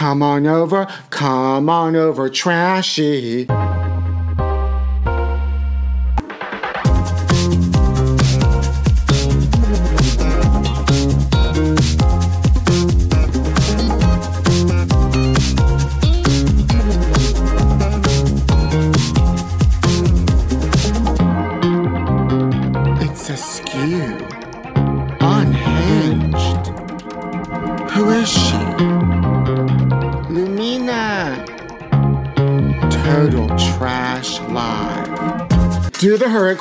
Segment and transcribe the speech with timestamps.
[0.00, 3.46] Come on over, come on over, trashy.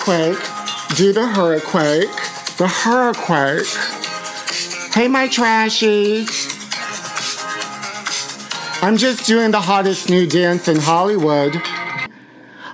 [0.10, 2.10] Do the hurriquake.
[2.58, 3.68] The hurriquake.
[4.92, 6.48] Hey, my trashies.
[8.82, 11.58] I'm just doing the hottest new dance in Hollywood.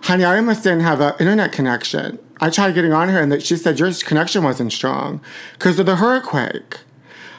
[0.03, 2.19] Honey, I almost didn't have an internet connection.
[2.39, 5.19] I tried getting on her and she said your connection wasn't strong
[5.59, 6.63] because of the hurricane.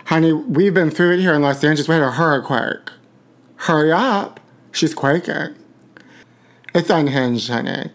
[0.05, 1.89] Honey, we've been through it here in Los Angeles.
[1.89, 2.83] We had a hurricane.
[3.57, 4.41] Hurry up.
[4.73, 5.55] She's quaking.
[6.75, 7.93] It's unhinged, honey.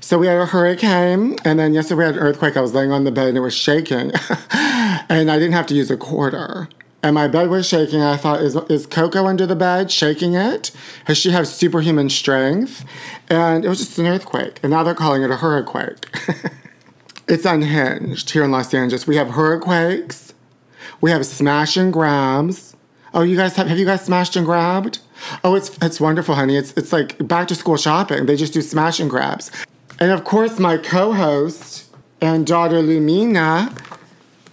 [0.00, 2.56] So we had a hurricane, and then yesterday we had an earthquake.
[2.56, 4.12] I was laying on the bed and it was shaking.
[4.50, 6.68] and I didn't have to use a quarter.
[7.02, 8.02] And my bed was shaking.
[8.02, 10.72] I thought, is, is Coco under the bed shaking it?
[11.06, 12.84] Does she have superhuman strength?
[13.28, 14.58] And it was just an earthquake.
[14.62, 16.06] And now they're calling it a hurriquake.
[17.28, 19.06] it's unhinged here in Los Angeles.
[19.06, 20.34] We have hurricanes.
[21.00, 22.74] We have smash and grabs.
[23.14, 24.98] Oh, you guys have have you guys smashed and grabbed?
[25.44, 26.56] Oh, it's it's wonderful, honey.
[26.56, 28.26] It's it's like back to school shopping.
[28.26, 29.50] They just do smash and grabs.
[29.98, 31.86] And of course, my co-host
[32.20, 33.74] and daughter Lumina,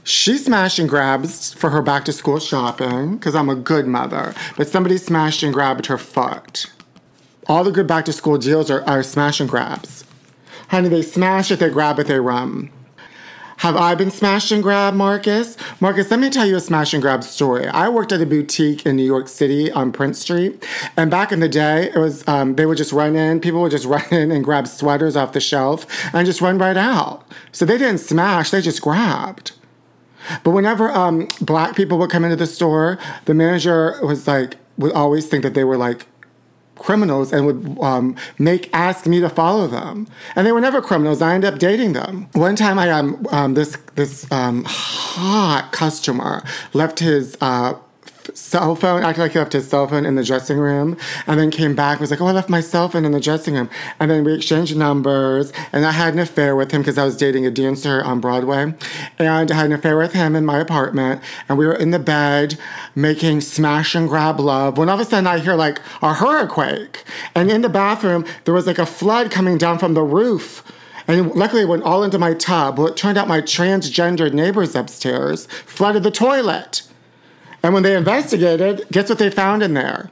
[0.03, 4.33] she smashed and grabs for her back to school shopping because I'm a good mother.
[4.57, 6.67] But somebody smashed and grabbed her foot.
[7.47, 10.05] All the good back to school deals are, are smash and grabs.
[10.69, 12.69] Honey, they smash it, they grab it, they run.
[13.63, 15.55] Have I been smash and grab, Marcus?
[15.79, 17.65] Marcus, let me tell you a smash and grab story.
[17.65, 21.39] I worked at a boutique in New York City on Prince Street, and back in
[21.39, 23.39] the day, it was um, they would just run in.
[23.39, 26.75] People would just run in and grab sweaters off the shelf and just run right
[26.75, 27.25] out.
[27.53, 29.53] So they didn't smash; they just grabbed.
[30.43, 34.91] But whenever um, black people would come into the store, the manager was like would
[34.91, 36.05] always think that they were like
[36.75, 40.07] criminals and would um, make ask me to follow them.
[40.35, 41.21] And they were never criminals.
[41.21, 42.27] I ended up dating them.
[42.33, 47.37] One time, I um, um this this um, hot customer left his.
[47.41, 47.75] Uh,
[48.33, 51.51] cell phone, acted like he left his cell phone in the dressing room, and then
[51.51, 54.09] came back was like, "Oh, I left my cell phone in the dressing room." And
[54.09, 57.45] then we exchanged numbers, and I had an affair with him because I was dating
[57.45, 58.73] a dancer on Broadway,
[59.19, 61.99] and I had an affair with him in my apartment, and we were in the
[61.99, 62.57] bed
[62.95, 64.77] making smash and grab love.
[64.77, 66.89] When all of a sudden I hear like a hurricane,
[67.35, 70.63] and in the bathroom there was like a flood coming down from the roof.
[71.07, 72.77] And luckily, it went all into my tub.
[72.77, 76.83] Well, it turned out my transgender neighbors upstairs flooded the toilet.
[77.63, 80.11] And when they investigated, guess what they found in there?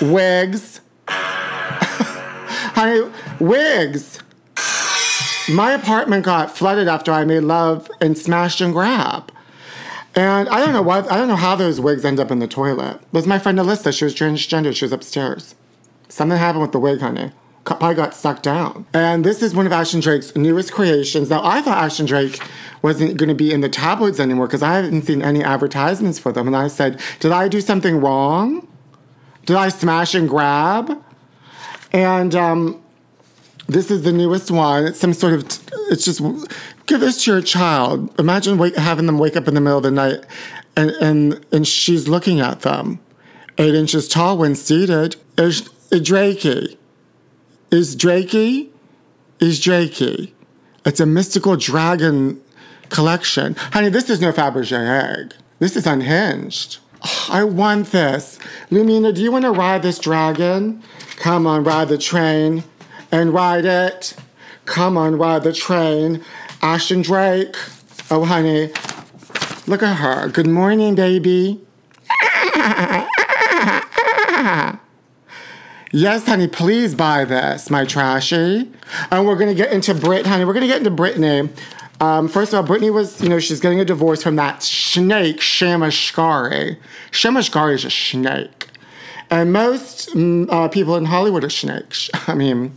[0.00, 0.80] Wigs.
[1.08, 4.18] Honey, wigs.
[5.48, 9.30] My apartment got flooded after I made love and smashed and grab.
[10.14, 12.48] And I don't know why, I don't know how those wigs end up in the
[12.48, 12.96] toilet.
[12.96, 13.96] It was my friend Alyssa.
[13.96, 14.74] She was transgender.
[14.74, 15.54] She was upstairs.
[16.08, 17.32] Something happened with the wig, honey.
[17.64, 18.86] Probably got sucked down.
[18.92, 21.30] And this is one of Ashton Drake's newest creations.
[21.30, 22.40] Now, I thought Ashton Drake
[22.82, 26.32] wasn't going to be in the tabloids anymore because I haven't seen any advertisements for
[26.32, 26.48] them.
[26.48, 28.66] And I said, Did I do something wrong?
[29.46, 31.02] Did I smash and grab?
[31.92, 32.82] And um,
[33.68, 34.86] this is the newest one.
[34.86, 35.44] It's some sort of,
[35.90, 36.20] it's just,
[36.86, 38.18] give this to your child.
[38.18, 40.24] Imagine wake, having them wake up in the middle of the night
[40.76, 42.98] and, and, and she's looking at them.
[43.58, 45.16] Eight inches tall when seated.
[45.38, 46.76] Is Drakey.
[47.72, 48.68] Is Drakey?
[49.40, 50.32] Is Drakey.
[50.84, 52.38] It's a mystical dragon
[52.90, 53.54] collection.
[53.72, 55.32] Honey, this is no Fabergé egg.
[55.58, 56.80] This is unhinged.
[57.02, 58.38] Oh, I want this.
[58.70, 60.82] Lumina, do you want to ride this dragon?
[61.16, 62.64] Come on, ride the train
[63.10, 64.16] and ride it.
[64.66, 66.22] Come on, ride the train.
[66.60, 67.56] Ashton Drake.
[68.10, 68.70] Oh, honey,
[69.66, 70.28] look at her.
[70.28, 71.58] Good morning, baby.
[75.94, 78.66] Yes, honey, please buy this, my trashy.
[79.10, 80.46] And we're gonna get into Brit, honey.
[80.46, 81.50] We're gonna get into Britney.
[82.00, 85.36] Um, first of all, Britney was, you know, she's getting a divorce from that snake,
[85.40, 86.78] Shamashkari.
[87.10, 88.68] Shamashkari is a snake.
[89.28, 92.08] And most mm, uh, people in Hollywood are snakes.
[92.26, 92.74] I mean,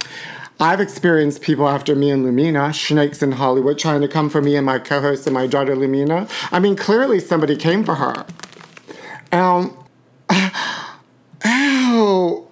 [0.60, 4.58] I've experienced people after me and Lumina, snakes in Hollywood, trying to come for me
[4.58, 6.28] and my co host and my daughter Lumina.
[6.52, 8.26] I mean, clearly somebody came for her.
[9.32, 9.78] Um,
[11.46, 12.45] ow.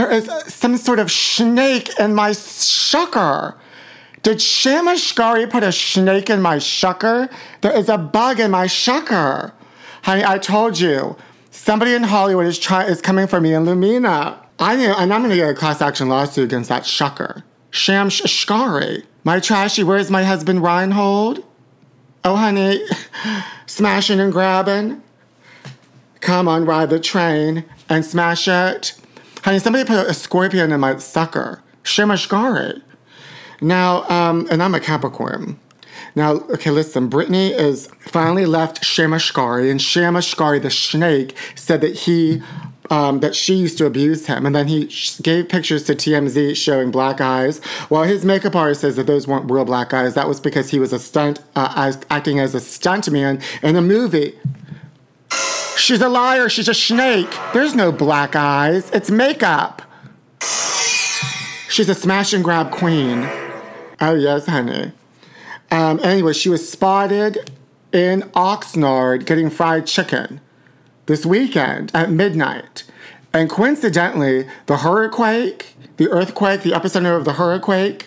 [0.00, 3.56] There is some sort of snake in my shucker.
[4.22, 7.30] Did Shamashkari put a snake in my shucker?
[7.60, 9.52] There is a bug in my shucker.
[10.04, 11.18] Honey, I told you.
[11.50, 14.38] Somebody in Hollywood is try- is coming for me and Lumina.
[14.58, 17.42] I know, and I'm gonna get a class action lawsuit against that shucker.
[17.70, 19.04] Sham Shkari.
[19.22, 21.44] My trashy, where's my husband Reinhold?
[22.24, 22.82] Oh, honey,
[23.66, 25.02] smashing and grabbing.
[26.22, 28.94] Come on, ride the train and smash it.
[29.42, 31.62] Honey, somebody put a scorpion in my sucker.
[31.82, 32.82] Shimashkari.
[33.60, 35.58] Now, um, and I'm a Capricorn.
[36.14, 42.42] Now, okay, listen, Britney is finally left Shamashkari, and Shamashkari, the snake, said that he
[42.90, 44.44] um, that she used to abuse him.
[44.44, 44.92] And then he
[45.22, 47.60] gave pictures to TMZ showing black eyes.
[47.88, 50.14] Well, his makeup artist says that those weren't real black eyes.
[50.14, 54.36] That was because he was a stunt, uh, acting as a stuntman in a movie.
[55.80, 56.50] She's a liar.
[56.50, 57.34] She's a snake.
[57.54, 58.90] There's no black eyes.
[58.90, 59.80] It's makeup.
[61.70, 63.26] She's a smash and grab queen.
[64.00, 64.92] Oh, yes, honey.
[65.70, 67.50] Um, anyway, she was spotted
[67.92, 70.40] in Oxnard getting fried chicken
[71.06, 72.84] this weekend at midnight.
[73.32, 75.58] And coincidentally, the hurricane,
[75.96, 78.00] the earthquake, the epicenter of the hurricane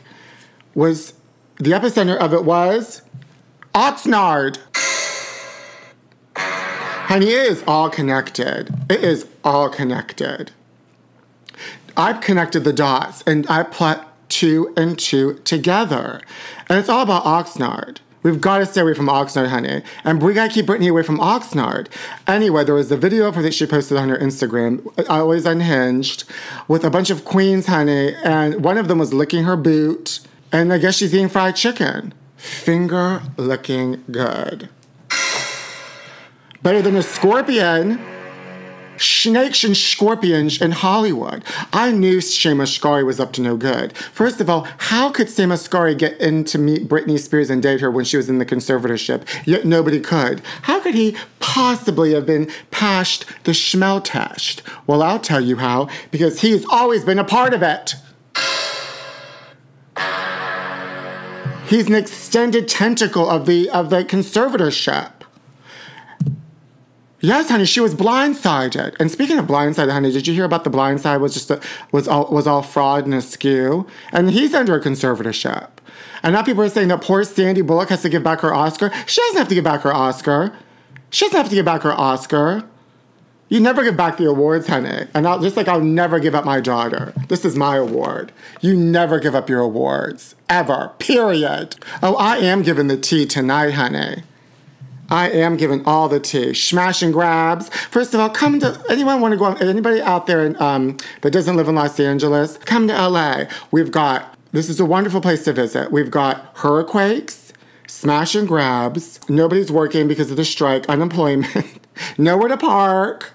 [0.75, 1.13] was,
[1.57, 3.01] the epicenter of it was
[3.73, 4.59] Oxnard.
[7.13, 8.73] Honey, it is all connected.
[8.89, 10.49] It is all connected.
[11.95, 13.99] I've connected the dots and I put
[14.29, 16.21] two and two together.
[16.67, 17.99] And it's all about Oxnard.
[18.23, 19.83] We've got to stay away from Oxnard, honey.
[20.03, 21.85] And we got to keep Britney away from Oxnard.
[22.25, 25.45] Anyway, there was a video of her that she posted on her Instagram, uh, always
[25.45, 26.23] unhinged,
[26.67, 28.15] with a bunch of queens, honey.
[28.23, 30.19] And one of them was licking her boot.
[30.51, 32.15] And I guess she's eating fried chicken.
[32.37, 34.69] Finger looking good.
[36.63, 37.99] Better than a scorpion
[38.97, 41.43] snakes and scorpions in Hollywood.
[41.71, 43.95] I knew Shema Skari was up to no good.
[43.97, 47.81] First of all, how could Shema Skari get in to meet Britney Spears and date
[47.81, 50.41] her when she was in the conservatorship, yet nobody could?
[50.63, 54.61] How could he possibly have been passed the Schmel test?
[54.87, 57.95] Well, I'll tell you how, because he's always been a part of it.
[61.67, 65.22] He's an extended tentacle of the of the conservatorship.
[67.23, 68.97] Yes, honey, she was blindsided.
[68.99, 71.61] And speaking of blindsided, honey, did you hear about the blindside was just a,
[71.93, 73.87] was all was all fraud and askew?
[74.11, 75.69] And he's under a conservatorship.
[76.21, 78.91] And now people are saying that poor Sandy Bullock has to give back her Oscar.
[79.05, 80.53] She doesn't have to give back her Oscar.
[81.11, 82.65] She doesn't have to give back her Oscar.
[83.47, 85.07] You never give back the awards, honey.
[85.13, 87.13] And I'll, just like I'll never give up my daughter.
[87.29, 88.33] This is my award.
[88.59, 90.35] You never give up your awards.
[90.49, 90.91] Ever.
[90.99, 91.77] Period.
[92.01, 94.23] Oh, I am giving the tea tonight, honey.
[95.13, 96.55] I am giving all the tea.
[96.55, 97.69] Smash and grabs.
[97.69, 99.53] First of all, come to anyone want to go?
[99.53, 103.43] Anybody out there in, um, that doesn't live in Los Angeles, come to LA.
[103.69, 105.91] We've got this is a wonderful place to visit.
[105.91, 107.53] We've got hurricanes,
[107.87, 109.19] smash and grabs.
[109.29, 111.79] Nobody's working because of the strike, unemployment,
[112.17, 113.33] nowhere to park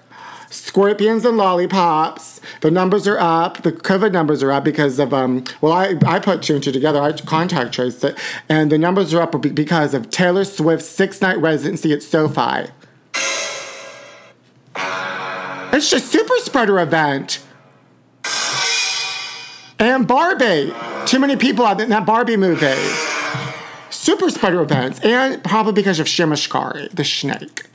[0.49, 2.41] scorpions and lollipops.
[2.61, 3.63] The numbers are up.
[3.63, 5.43] The COVID numbers are up because of um.
[5.61, 7.01] Well, I I put two and two together.
[7.01, 8.17] I contact traced it,
[8.47, 12.71] and the numbers are up because of Taylor Swift's six night residency at SoFi.
[15.71, 17.43] It's just super spreader event.
[19.77, 20.73] And Barbie.
[21.05, 22.75] Too many people out in that Barbie movie.
[23.89, 24.99] Super spreader events.
[25.01, 27.68] And probably because of Shimashkari, the snake.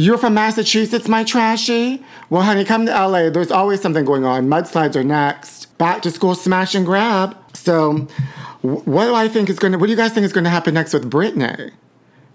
[0.00, 2.04] You're from Massachusetts, my trashy?
[2.30, 3.30] Well, honey, come to LA.
[3.30, 4.46] There's always something going on.
[4.46, 5.76] Mudslides are next.
[5.76, 7.36] Back to school smash and grab.
[7.52, 8.06] So,
[8.62, 10.50] what do I think is going to, what do you guys think is going to
[10.50, 11.72] happen next with Britney?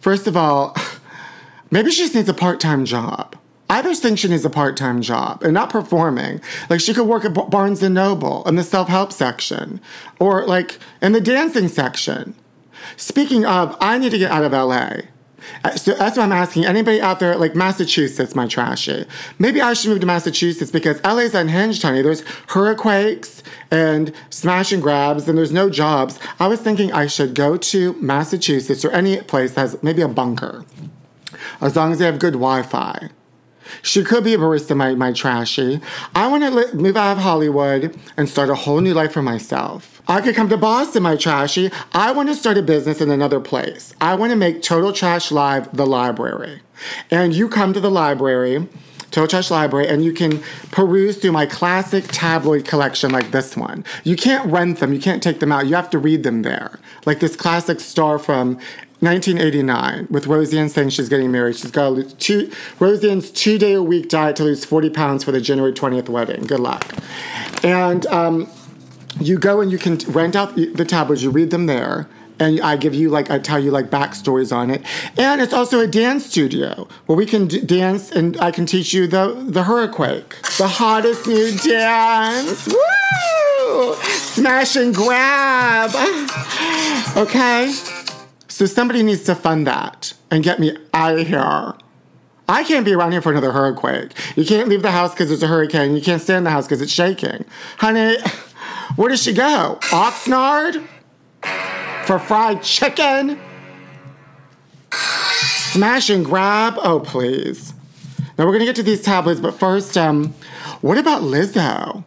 [0.01, 0.75] First of all,
[1.71, 3.37] maybe she just needs a part time job.
[3.69, 6.41] I just think she needs a part time job and not performing.
[6.69, 9.79] Like, she could work at Barnes and Noble in the self help section
[10.19, 12.35] or like in the dancing section.
[12.97, 15.03] Speaking of, I need to get out of LA.
[15.63, 19.05] Uh, so that's why I'm asking anybody out there, like Massachusetts, my trashy.
[19.39, 22.01] Maybe I should move to Massachusetts because LA's unhinged, honey.
[22.01, 26.19] There's hurricanes and smash and grabs, and there's no jobs.
[26.39, 30.07] I was thinking I should go to Massachusetts or any place that has maybe a
[30.07, 30.65] bunker,
[31.61, 33.09] as long as they have good Wi Fi.
[33.81, 35.81] She could be a barista, my, my trashy.
[36.15, 39.21] I want to li- move out of Hollywood and start a whole new life for
[39.21, 40.01] myself.
[40.07, 41.71] I could come to Boston, my trashy.
[41.93, 43.95] I want to start a business in another place.
[44.01, 46.61] I want to make Total Trash Live the library.
[47.09, 48.67] And you come to the library,
[49.11, 50.41] Total Trash Library, and you can
[50.71, 53.85] peruse through my classic tabloid collection like this one.
[54.03, 56.79] You can't rent them, you can't take them out, you have to read them there.
[57.05, 58.59] Like this classic star from
[59.03, 61.55] 1989 with Roseanne saying she's getting married.
[61.57, 65.23] She's got to lose two, Roseanne's two day a week diet to lose 40 pounds
[65.23, 66.43] for the January 20th wedding.
[66.45, 66.85] Good luck.
[67.63, 68.49] And um,
[69.19, 72.07] you go and you can rent out the tablets, you read them there.
[72.39, 74.81] and I give you like I tell you like backstories on it.
[75.17, 78.91] And it's also a dance studio where we can d- dance and I can teach
[78.93, 82.67] you the the hurriquake, the hottest new dance.
[82.67, 83.95] Woo!
[84.01, 85.91] Smash and grab.
[87.15, 87.71] Okay.
[88.53, 91.73] So somebody needs to fund that and get me out of here.
[92.47, 94.11] I can't be around here for another hurricane.
[94.35, 95.95] You can't leave the house because it's a hurricane.
[95.95, 97.45] You can't stay in the house because it's shaking.
[97.79, 98.17] Honey,
[98.95, 99.79] where does she go?
[99.85, 100.85] Oxnard?
[102.05, 103.39] For fried chicken?
[104.91, 106.75] Smash and grab?
[106.77, 107.73] Oh, please.
[108.37, 110.35] Now we're gonna get to these tablets, but first, um,
[110.81, 112.03] what about Lizzo?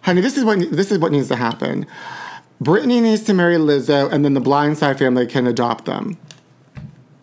[0.00, 1.86] Honey, this is what this is what needs to happen.
[2.62, 6.16] Britney needs to marry Lizzo, and then the Blindside family can adopt them.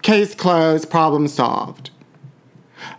[0.01, 1.91] Case closed, problem solved.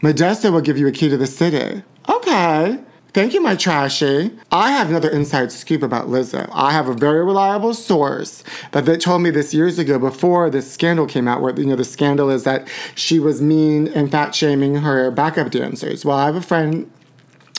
[0.03, 1.83] Modesta will give you a key to the city.
[2.09, 2.79] Okay.
[3.13, 4.31] Thank you, my trashy.
[4.53, 6.49] I have another inside scoop about Lizzo.
[6.53, 10.71] I have a very reliable source that they told me this years ago before this
[10.71, 14.33] scandal came out, where you know the scandal is that she was mean and fat
[14.35, 16.05] shaming her backup dancers.
[16.05, 16.89] Well, I have a friend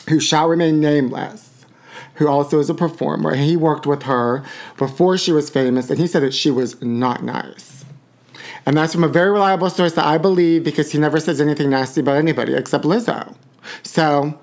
[0.08, 1.50] who shall remain nameless,
[2.15, 3.36] who also is a performer.
[3.36, 4.44] He worked with her
[4.77, 7.86] before she was famous, and he said that she was not nice.
[8.65, 11.70] And that's from a very reliable source that I believe because he never says anything
[11.70, 13.36] nasty about anybody except Lizzo.
[13.84, 14.39] So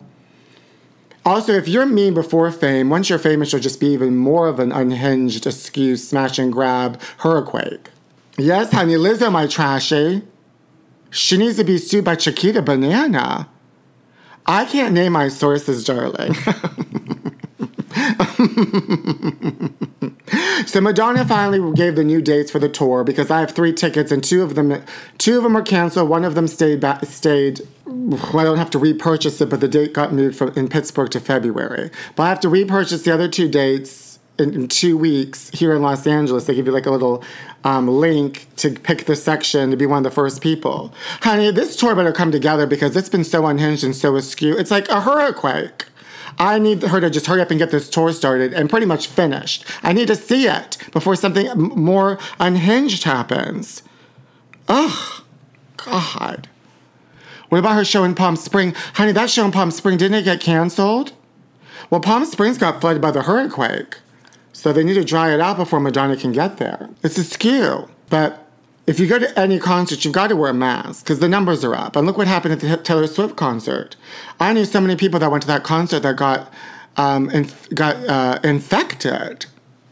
[1.24, 4.58] also, if you're mean before fame, once you're famous, you'll just be even more of
[4.58, 7.80] an unhinged, askew, smash and grab hurricane.
[8.38, 10.22] Yes, honey, Lizzo, my trashy.
[11.10, 13.48] She needs to be sued by Chiquita Banana.
[14.46, 16.34] I can't name my sources, darling.
[20.66, 24.12] so Madonna finally gave the new dates for the tour because I have three tickets
[24.12, 24.82] and two of them,
[25.18, 26.08] two of them are canceled.
[26.08, 27.60] One of them stayed back, stayed.
[27.86, 31.10] Well, I don't have to repurchase it, but the date got moved from in Pittsburgh
[31.10, 31.90] to February.
[32.16, 36.06] But I have to repurchase the other two dates in, two weeks here in Los
[36.06, 36.44] Angeles.
[36.44, 37.24] They give you like a little
[37.64, 40.92] um, link to pick the section to be one of the first people.
[41.22, 44.56] Honey, this tour better come together because it's been so unhinged and so askew.
[44.56, 45.72] It's like a hurricane.
[46.38, 49.08] I need her to just hurry up and get this tour started and pretty much
[49.08, 49.64] finished.
[49.82, 53.82] I need to see it before something more unhinged happens.
[54.68, 55.22] Ugh,
[55.76, 56.48] God.
[57.48, 58.74] What about her show in Palm Spring?
[58.94, 61.12] Honey, that show in Palm Spring, didn't it get canceled?
[61.90, 63.86] Well, Palm Springs got flooded by the hurricane.
[64.52, 66.90] So they need to dry it out before Madonna can get there.
[67.02, 67.88] It's askew.
[68.10, 68.47] But
[68.88, 71.62] if you go to any concert, you've got to wear a mask because the numbers
[71.62, 71.94] are up.
[71.94, 73.96] And look what happened at the Taylor Swift concert.
[74.40, 76.50] I knew so many people that went to that concert that got
[76.96, 79.44] um, inf- got uh, infected.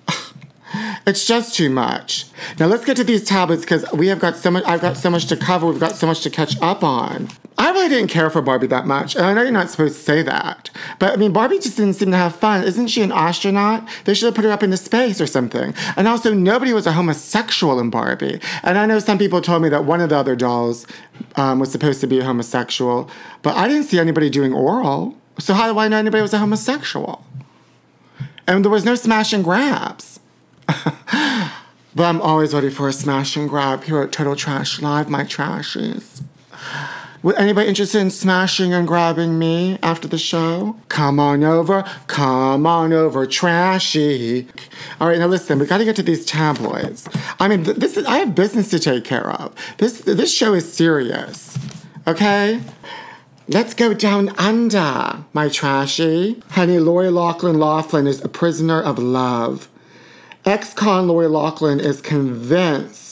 [1.06, 2.24] it's just too much.
[2.58, 4.64] Now let's get to these tablets because we have got so much.
[4.64, 5.66] I've got so much to cover.
[5.66, 7.28] We've got so much to catch up on.
[7.58, 9.16] I really didn't care for Barbie that much.
[9.16, 10.68] And I know you're not supposed to say that.
[10.98, 12.64] But I mean, Barbie just didn't seem to have fun.
[12.64, 13.88] Isn't she an astronaut?
[14.04, 15.74] They should have put her up into space or something.
[15.96, 18.40] And also, nobody was a homosexual in Barbie.
[18.62, 20.86] And I know some people told me that one of the other dolls
[21.36, 23.10] um, was supposed to be a homosexual.
[23.40, 25.16] But I didn't see anybody doing oral.
[25.38, 27.24] So how do I know anybody was a homosexual?
[28.46, 30.20] And there was no smash and grabs.
[30.66, 35.24] but I'm always ready for a smash and grab here at Total Trash Live, my
[35.24, 36.22] trashies.
[37.26, 40.76] Would anybody interested in smashing and grabbing me after the show?
[40.88, 44.46] Come on over, come on over, trashy.
[45.00, 47.08] All right, now listen, we got to get to these tabloids.
[47.40, 49.52] I mean, th- this is I have business to take care of.
[49.78, 51.58] This this show is serious.
[52.06, 52.60] Okay?
[53.48, 56.40] Let's go down under, my trashy.
[56.50, 59.68] Honey, Lori Loughlin Laughlin is a prisoner of love.
[60.44, 63.05] Ex-con Lori Loughlin is convinced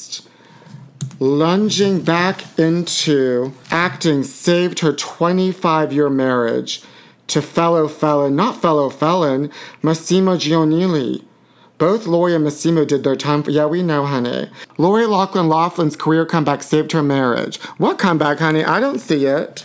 [1.25, 6.83] lunging back into acting saved her 25 year marriage
[7.29, 9.51] to fellow felon, not fellow felon,
[9.83, 11.25] Massimo Giannulli.
[11.79, 14.51] Both Lori and Massimo did their time for, yeah, we know, honey.
[14.79, 17.57] Lori Loughlin Laughlin's career comeback saved her marriage.
[17.79, 18.63] What comeback, honey?
[18.63, 19.65] I don't see it.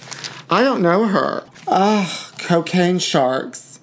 [0.50, 1.44] I don't know her.
[1.68, 3.80] Ugh, cocaine sharks.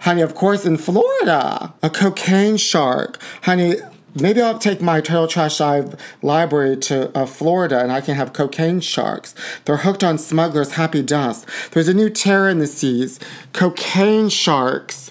[0.00, 3.22] Honey, of course, in Florida, a cocaine shark.
[3.42, 3.76] Honey,
[4.14, 8.34] Maybe I'll take my Total Trash Live library to uh, Florida and I can have
[8.34, 9.34] cocaine sharks.
[9.64, 11.48] They're hooked on smugglers' happy dust.
[11.70, 13.18] There's a new terror in the seas
[13.54, 15.10] cocaine sharks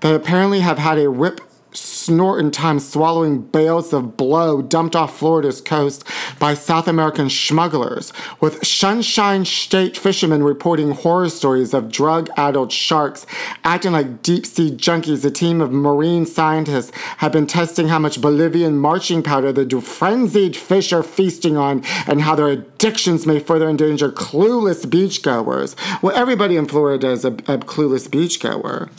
[0.00, 1.40] that apparently have had a rip
[1.72, 6.04] snorting time swallowing bales of blow dumped off Florida's coast
[6.38, 13.26] by South American smugglers, with Sunshine State fishermen reporting horror stories of drug addled sharks
[13.64, 15.24] acting like deep sea junkies.
[15.24, 20.56] A team of marine scientists have been testing how much Bolivian marching powder the frenzied
[20.56, 25.74] fish are feasting on and how their addictions may further endanger clueless beachgoers.
[26.02, 28.90] Well, everybody in Florida is a, a clueless beachgoer.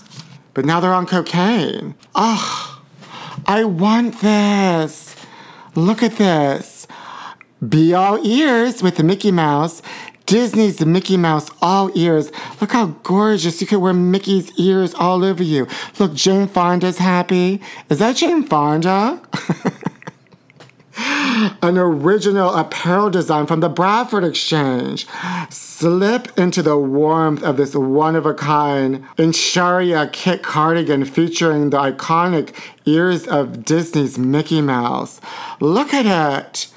[0.54, 1.96] But now they're on cocaine.
[2.16, 2.80] Ugh.
[3.46, 5.16] I want this.
[5.76, 6.88] Look at this.
[7.68, 9.82] Be all ears with the Mickey Mouse.
[10.26, 12.32] Disney's Mickey Mouse all ears.
[12.60, 13.60] Look how gorgeous.
[13.60, 15.68] You could wear Mickey's ears all over you.
[16.00, 17.62] Look, Jane Fonda's happy.
[17.90, 19.22] Is that Jane Fonda?
[21.64, 25.08] An original apparel design from the Bradford Exchange.
[25.50, 31.78] Slip into the warmth of this one of a kind intarsia knit cardigan featuring the
[31.78, 32.54] iconic
[32.86, 35.20] ears of Disney's Mickey Mouse.
[35.60, 36.68] Look at it.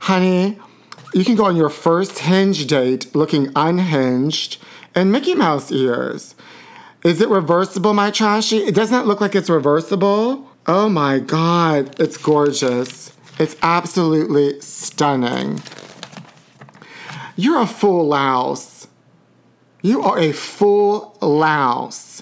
[0.00, 0.58] Honey,
[1.14, 4.58] you can go on your first hinge date looking unhinged
[4.94, 6.34] and Mickey Mouse ears.
[7.04, 8.58] Is it reversible, my trashy?
[8.58, 10.46] It doesn't look like it's reversible.
[10.66, 13.16] Oh my god, it's gorgeous.
[13.40, 15.62] It's absolutely stunning.
[17.36, 18.86] You're a full louse.
[19.80, 22.20] You are a full louse.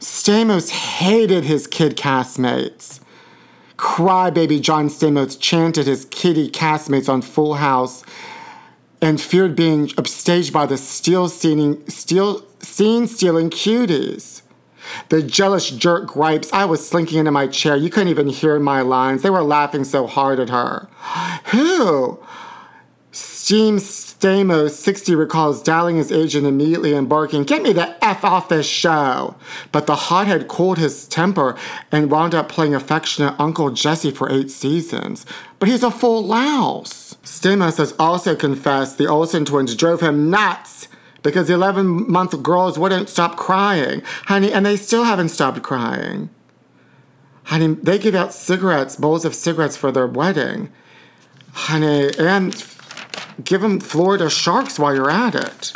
[0.00, 3.00] Stamos hated his kid castmates.
[3.76, 8.02] Crybaby John Stamos chanted his kitty castmates on Full House
[9.02, 14.40] and feared being upstaged by the steel stealing, scene stealing cuties.
[15.08, 16.52] The jealous jerk gripes.
[16.52, 17.76] I was slinking into my chair.
[17.76, 19.22] You couldn't even hear my lines.
[19.22, 20.88] They were laughing so hard at her.
[21.46, 22.20] Who?
[23.10, 28.48] Steam Stamos 60 recalls dialing his agent immediately and barking, Get me the F off
[28.48, 29.36] this show!
[29.72, 31.56] But the hothead cooled his temper
[31.90, 35.24] and wound up playing affectionate Uncle Jesse for eight seasons.
[35.58, 37.16] But he's a full louse.
[37.24, 40.87] Stamos has also confessed the Olsen twins drove him nuts
[41.22, 44.02] because the 11 month girls wouldn't stop crying.
[44.26, 46.30] Honey, and they still haven't stopped crying.
[47.44, 50.70] Honey, they give out cigarettes, bowls of cigarettes for their wedding.
[51.52, 52.54] Honey, and
[53.42, 55.72] give them Florida Sharks while you're at it.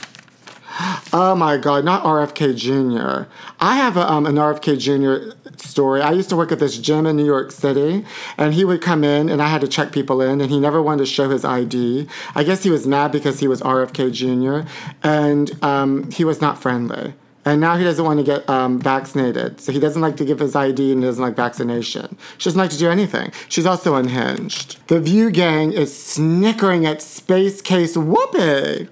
[1.12, 3.30] Oh my God, not RFK Jr.
[3.60, 5.36] I have a, um, an RFK Jr.
[5.58, 6.00] story.
[6.00, 8.04] I used to work at this gym in New York City,
[8.38, 10.80] and he would come in, and I had to check people in, and he never
[10.80, 12.08] wanted to show his ID.
[12.34, 14.68] I guess he was mad because he was RFK Jr.,
[15.02, 17.14] and um, he was not friendly.
[17.44, 19.60] And now he doesn't want to get um, vaccinated.
[19.60, 22.16] So he doesn't like to give his ID and he doesn't like vaccination.
[22.38, 23.32] She doesn't like to do anything.
[23.48, 24.78] She's also unhinged.
[24.86, 28.88] The View Gang is snickering at Space Case Whoopi.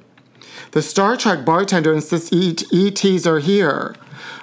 [0.73, 3.97] The Star Trek bartender insists ETs are here.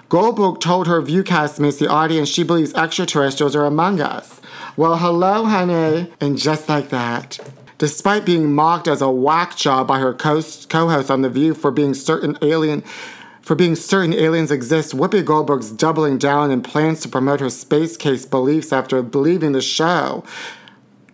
[0.09, 4.41] Goldberg told her Viewcastmates, the audience, she believes extraterrestrials are among us.
[4.75, 6.11] Well, hello, honey.
[6.19, 7.39] And just like that,
[7.77, 11.71] despite being mocked as a whack job by her co host on The View for
[11.71, 12.83] being certain alien
[13.41, 17.95] for being certain aliens exist, Whoopi Goldberg's doubling down and plans to promote her space
[17.95, 20.25] case beliefs after believing the show.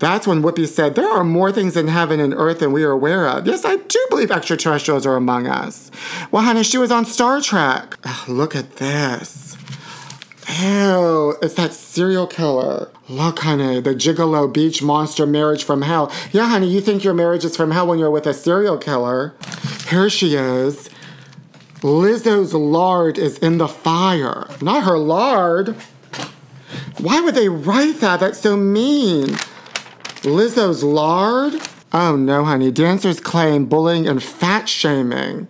[0.04, 2.92] That's when Whoopi said, There are more things in heaven and earth than we are
[2.92, 3.48] aware of.
[3.48, 5.92] Yes, I do believe extraterrestrials are among us.
[6.30, 7.98] Well, honey, she was on Star Trek.
[8.04, 9.56] Ugh, look at this.
[10.60, 12.92] Ew, it's that serial killer.
[13.08, 16.12] Look, honey, the gigolo beach monster marriage from hell.
[16.34, 19.34] Yeah, honey, you think your marriage is from hell when you're with a serial killer.
[19.88, 20.89] Here she is.
[21.80, 24.50] Lizzo's lard is in the fire.
[24.62, 25.78] Not her lard.
[26.98, 28.20] Why would they write that?
[28.20, 29.38] That's so mean.
[30.23, 31.53] Lizzo's lard?
[31.91, 32.71] Oh no, honey.
[32.71, 35.49] Dancers claim bullying and fat shaming.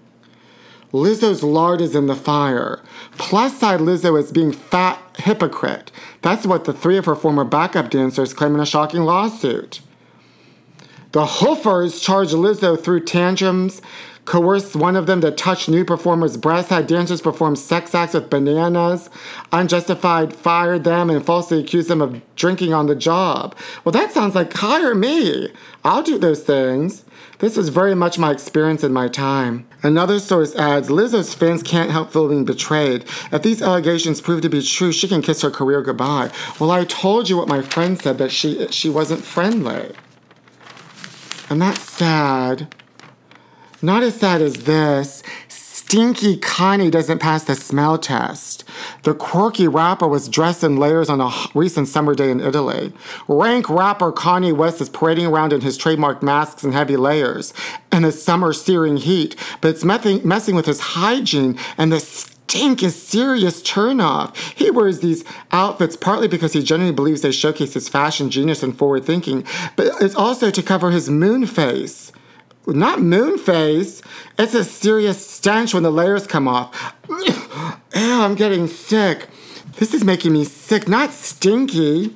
[0.92, 2.82] Lizzo's lard is in the fire.
[3.18, 5.92] Plus side Lizzo is being fat hypocrite.
[6.24, 9.82] That's what the three of her former backup dancers claim in a shocking lawsuit.
[11.12, 13.80] The Hoofers charge Lizzo through tantrums
[14.26, 18.30] coerced one of them to touch new performers' breasts, had dancers perform sex acts with
[18.30, 19.10] bananas,
[19.52, 23.56] unjustified fired them, and falsely accused them of drinking on the job.
[23.84, 25.50] Well, that sounds like hire me.
[25.84, 27.04] I'll do those things.
[27.40, 29.68] This is very much my experience in my time.
[29.82, 33.04] Another source adds Lizzo's fans can't help feeling betrayed.
[33.34, 36.32] If these allegations prove to be true, she can kiss her career goodbye.
[36.58, 39.92] Well, I told you what my friend said that she she wasn't friendly.
[41.50, 42.74] And that's sad.
[43.84, 45.22] Not as sad as this.
[45.50, 48.64] Stinky Connie doesn't pass the smell test.
[49.04, 52.94] The quirky rapper was dressed in layers on a recent summer day in Italy.
[53.28, 57.54] Rank rapper Kanye West is parading around in his trademark masks and heavy layers
[57.92, 62.96] in the summer searing heat, but it's messing with his hygiene and the stink is
[62.96, 64.34] serious turnoff.
[64.56, 68.78] He wears these outfits partly because he genuinely believes they showcase his fashion genius and
[68.78, 72.14] forward thinking, but it's also to cover his moon face
[72.68, 74.02] not moon face.
[74.38, 76.96] It's a serious stench when the layers come off.
[77.10, 79.28] Ew, I'm getting sick.
[79.78, 82.16] This is making me sick, not stinky.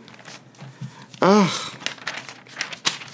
[1.22, 1.74] Ugh.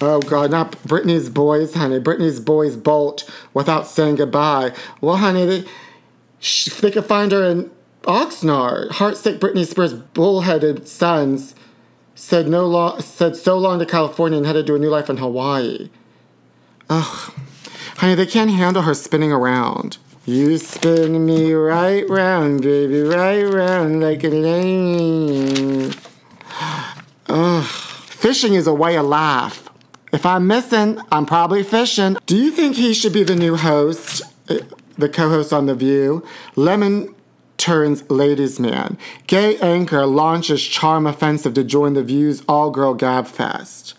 [0.01, 1.99] Oh God, not Britney's boys, honey.
[1.99, 4.73] Britney's boys bolt without saying goodbye.
[4.99, 5.65] Well, honey, they,
[6.81, 7.71] they could find her in
[8.03, 8.89] Oxnard.
[8.89, 11.55] Heartsick Britney Spears' bullheaded sons
[12.15, 15.17] said no long said so long to California and headed to a new life in
[15.17, 15.89] Hawaii.
[16.95, 17.33] Ugh.
[17.97, 19.97] Honey, they can't handle her spinning around.
[20.25, 25.91] You spin me right round, baby, right round like a lane.
[27.27, 27.65] Ugh.
[27.65, 29.69] Fishing is a way of life.
[30.11, 32.17] If I'm missing, I'm probably fishing.
[32.27, 34.59] Do you think he should be the new host, uh,
[34.95, 36.23] the co host on The View?
[36.55, 37.15] Lemon
[37.57, 38.99] turns ladies' man.
[39.25, 43.95] Gay anchor launches charm offensive to join The View's all girl gab fest.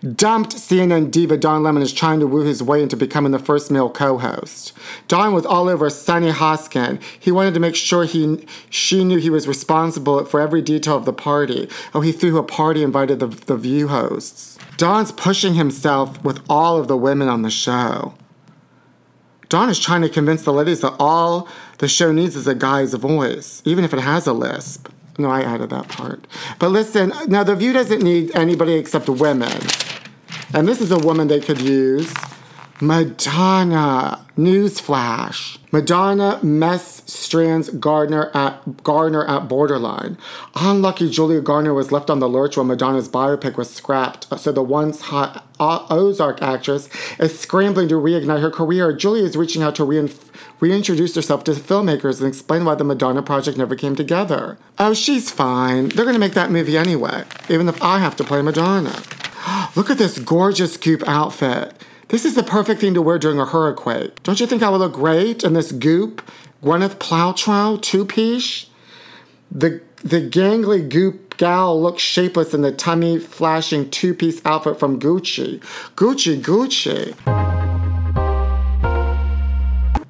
[0.00, 3.70] Dumped CNN diva Don Lemon is trying to woo his way into becoming the first
[3.70, 4.72] male co-host.
[5.08, 7.02] Don was all over Sunny Hostin.
[7.18, 11.04] He wanted to make sure he she knew he was responsible for every detail of
[11.04, 11.68] the party.
[11.92, 14.58] Oh, he threw a party invited the, the View hosts.
[14.78, 18.14] Don's pushing himself with all of the women on the show.
[19.50, 22.94] Don is trying to convince the ladies that all the show needs is a guy's
[22.94, 24.88] voice, even if it has a lisp.
[25.20, 26.26] No, I added that part.
[26.58, 29.60] But listen, now The View doesn't need anybody except women.
[30.54, 32.10] And this is a woman they could use.
[32.80, 34.26] Madonna.
[34.40, 35.58] Newsflash.
[35.70, 40.16] Madonna mess strands Gardner at Garner at borderline.
[40.54, 44.26] Unlucky Julia Garner was left on the lurch when Madonna's biopic was scrapped.
[44.40, 46.88] So the once hot uh, Ozark actress
[47.18, 48.94] is scrambling to reignite her career.
[48.94, 50.10] Julia is reaching out to rein-
[50.58, 54.56] reintroduce herself to filmmakers and explain why the Madonna project never came together.
[54.78, 55.90] Oh, she's fine.
[55.90, 59.02] They're gonna make that movie anyway, even if I have to play Madonna.
[59.76, 61.74] Look at this gorgeous goop outfit.
[62.10, 64.10] This is the perfect thing to wear during a hurricane.
[64.24, 66.28] Don't you think I would look great in this goop
[66.60, 68.66] Gwyneth Paltrow two-piece?
[69.52, 75.60] The the gangly goop gal looks shapeless in the tummy flashing two-piece outfit from Gucci.
[75.94, 77.14] Gucci, Gucci.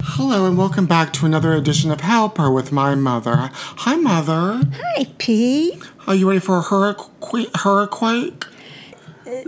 [0.01, 3.51] Hello and welcome back to another edition of Help Her with my mother.
[3.53, 4.67] Hi, mother.
[4.73, 5.83] Hi, Pete.
[6.07, 7.45] Are you ready for a hurricane?
[7.53, 8.39] Hurricane?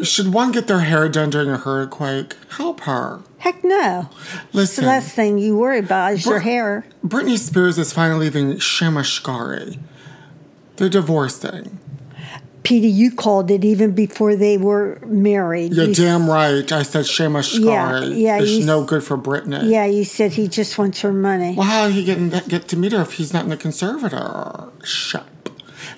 [0.04, 2.28] Should one get their hair done during a hurricane?
[2.58, 3.22] Help her.
[3.40, 4.10] Heck no.
[4.54, 6.86] Listen, The last thing you worry about is your hair.
[7.06, 9.80] Britney Spears is finally leaving Shamashkari.
[10.78, 11.80] They're divorcing.
[12.64, 15.74] Petey, you called it even before they were married.
[15.74, 16.72] You're You- damn right.
[16.72, 17.62] I said Shamashkari
[18.12, 19.70] Yeah, yeah, is you- no good for Britney.
[19.70, 21.56] Yeah, you said he just wants her money.
[21.58, 25.24] Well, how did he get, get to meet her if he's not in the conservatorship?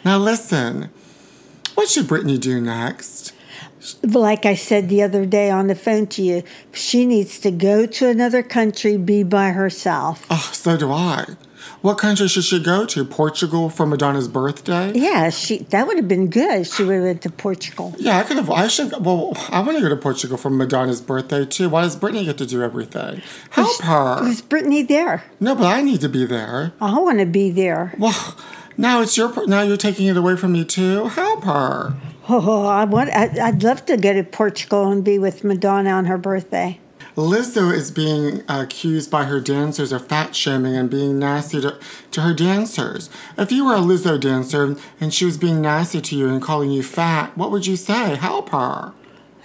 [0.03, 0.89] Now, listen.
[1.75, 3.33] What should Britney do next?
[4.03, 7.85] Like I said the other day on the phone to you, she needs to go
[7.85, 10.25] to another country, be by herself.
[10.29, 11.35] Oh, so do I.
[11.81, 13.05] What country should she go to?
[13.05, 14.91] Portugal for Madonna's birthday?
[14.93, 16.65] Yeah, she that would have been good.
[16.65, 17.93] She would have went to Portugal.
[17.99, 18.49] Yeah, I could have.
[18.49, 18.91] I should.
[19.05, 21.69] Well, I want to go to Portugal for Madonna's birthday too.
[21.69, 23.21] Why does Britney get to do everything?
[23.51, 24.23] Help her.
[24.23, 25.25] Was Britney there?
[25.39, 26.73] No, but I need to be there.
[26.81, 27.93] I want to be there.
[27.99, 28.35] Well,
[28.77, 29.47] now it's your.
[29.47, 31.05] Now you're taking it away from me too.
[31.07, 31.95] Help her.
[32.27, 33.09] Oh, I want.
[33.11, 36.79] I, I'd love to go to Portugal and be with Madonna on her birthday.
[37.15, 41.79] Lizzo is being accused by her dancers of fat shaming and being nasty to,
[42.11, 43.09] to her dancers.
[43.37, 46.71] If you were a Lizzo dancer and she was being nasty to you and calling
[46.71, 48.15] you fat, what would you say?
[48.15, 48.93] Help her.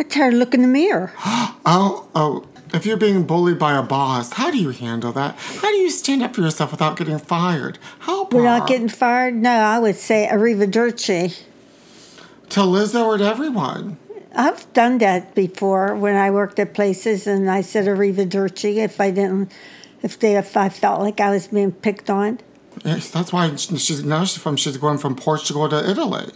[0.01, 1.13] I tell her look in the mirror.
[1.67, 2.47] Oh, oh.
[2.73, 5.37] If you're being bullied by a boss, how do you handle that?
[5.37, 7.79] How do you stand up for yourself without getting fired?
[8.01, 9.35] Help We're not getting fired.
[9.35, 11.43] No, I would say arrivederci.
[12.51, 13.99] to Lizzo or to everyone.
[14.35, 19.11] I've done that before when I worked at places, and I said arrivederci if I
[19.11, 19.51] didn't,
[20.03, 22.39] if they, if I felt like I was being picked on.
[22.85, 26.31] Yes, that's why she's now she's from she's going from Portugal to Italy.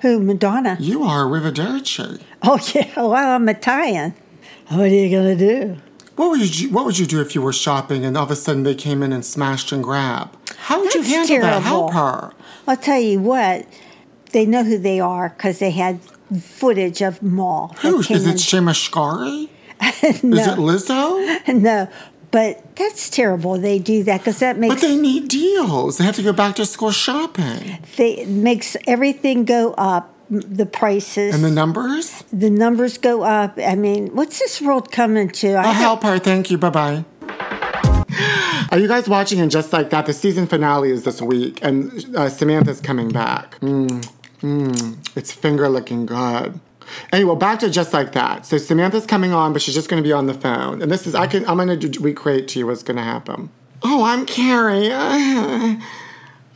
[0.00, 0.76] Who Madonna?
[0.80, 2.20] You are Arrivederci.
[2.42, 4.14] Oh yeah, well I'm Italian.
[4.68, 5.76] What are you gonna do?
[6.16, 8.36] What would you What would you do if you were shopping and all of a
[8.36, 10.36] sudden they came in and smashed and grabbed?
[10.56, 11.62] How would you That's handle that?
[11.62, 12.32] Help her.
[12.66, 13.66] I'll tell you what,
[14.32, 16.00] they know who they are because they had
[16.40, 17.76] footage of them all.
[17.82, 18.36] Who is it?
[18.36, 19.48] Shamashkari?
[20.24, 21.54] no, Is it Lizzo?
[21.54, 21.88] no,
[22.30, 23.58] but that's terrible.
[23.58, 24.74] They do that because that makes.
[24.74, 25.98] But they need deals.
[25.98, 27.78] They have to go back to school shopping.
[27.96, 30.15] they it makes everything go up.
[30.28, 32.24] The prices, And the numbers?
[32.32, 33.58] the numbers go up.
[33.58, 35.52] I mean, what's this world coming to?
[35.54, 36.18] I'll help her.
[36.18, 36.58] Thank you.
[36.58, 37.04] Bye bye.
[38.72, 39.40] Are you guys watching?
[39.40, 43.58] And just like that, the season finale is this week, and uh, Samantha's coming back.
[43.60, 44.04] Mmm,
[44.40, 46.58] mmm, it's finger looking good.
[47.12, 48.46] Anyway, back to just like that.
[48.46, 50.82] So Samantha's coming on, but she's just going to be on the phone.
[50.82, 53.50] And this is I can I'm going to recreate to you what's going to happen.
[53.82, 54.88] Oh, I'm Carrie.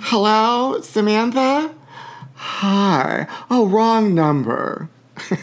[0.01, 1.75] hello, Samantha.
[2.43, 3.27] Hi.
[3.51, 4.89] Oh, wrong number.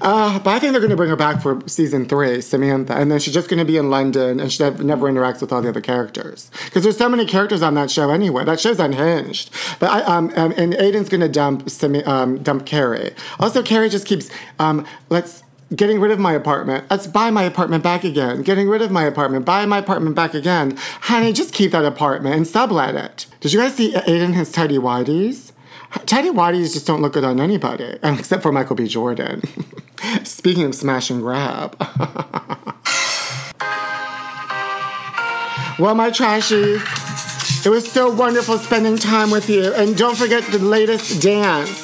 [0.00, 3.10] Uh, but I think they're going to bring her back for season three, Samantha, and
[3.10, 5.68] then she's just going to be in London, and she never interacts with all the
[5.68, 8.44] other characters because there's so many characters on that show anyway.
[8.44, 9.50] That show's unhinged.
[9.78, 11.68] But I um, and Aiden's going to dump
[12.06, 13.14] um dump Carrie.
[13.38, 15.43] Also, Carrie just keeps um let's
[15.74, 16.84] getting rid of my apartment.
[16.90, 18.42] Let's buy my apartment back again.
[18.42, 19.44] Getting rid of my apartment.
[19.44, 20.76] Buy my apartment back again.
[21.02, 23.26] Honey, just keep that apartment and sublet it.
[23.40, 25.52] Did you guys see Aiden his tidy whities?
[26.06, 28.86] Tidy whities just don't look good on anybody, except for Michael B.
[28.86, 29.42] Jordan.
[30.24, 31.76] Speaking of smash and grab.
[35.78, 36.82] well, my trashies,
[37.64, 39.72] it was so wonderful spending time with you.
[39.72, 41.83] And don't forget the latest dance,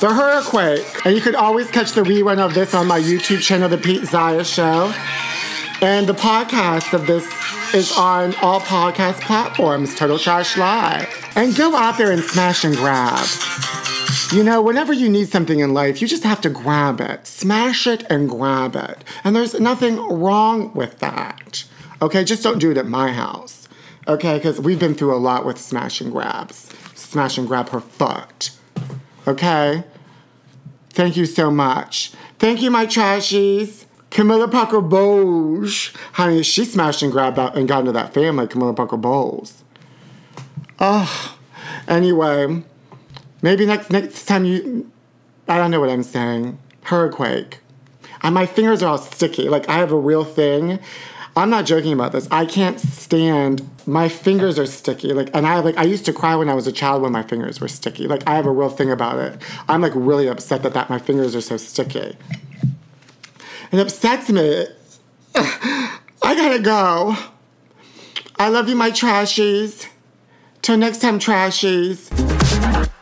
[0.00, 1.04] the Hurriquake.
[1.04, 4.04] And you could always catch the rerun of this on my YouTube channel, The Pete
[4.04, 4.92] Zaya Show.
[5.80, 7.26] And the podcast of this
[7.74, 11.08] is on all podcast platforms, Total Trash Live.
[11.34, 13.26] And go out there and smash and grab.
[14.32, 17.86] You know, whenever you need something in life, you just have to grab it, smash
[17.86, 19.02] it and grab it.
[19.24, 21.64] And there's nothing wrong with that.
[22.00, 23.68] Okay, just don't do it at my house.
[24.06, 26.70] Okay, because we've been through a lot with smash and grabs.
[26.94, 28.50] Smash and grab her foot.
[29.28, 29.84] Okay?
[30.90, 32.12] Thank you so much.
[32.38, 33.84] Thank you, my trashies.
[34.10, 35.92] Camilla Parker Bowles.
[36.14, 39.62] Honey, she smashed and grabbed out and got into that family, Camilla Parker Bowles.
[40.80, 41.38] Oh,
[41.86, 42.62] anyway,
[43.42, 44.90] maybe next next time you,
[45.46, 46.58] I don't know what I'm saying.
[46.84, 47.50] Hurricane.
[48.22, 49.48] And my fingers are all sticky.
[49.48, 50.78] Like I have a real thing.
[51.38, 52.28] I'm not joking about this.
[52.30, 53.68] I can't stand.
[53.86, 55.12] My fingers are sticky.
[55.12, 57.22] Like, and I like I used to cry when I was a child when my
[57.22, 58.06] fingers were sticky.
[58.06, 59.40] Like I have a real thing about it.
[59.68, 62.16] I'm like really upset that that my fingers are so sticky.
[63.70, 64.66] It upsets me.
[65.34, 67.16] I gotta go.
[68.38, 69.88] I love you, my trashies.
[70.62, 72.27] Till next time, trashies.